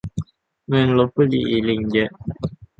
[0.67, 2.11] เมืองลพบุรีลิงเยอะ